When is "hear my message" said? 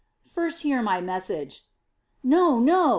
0.63-1.63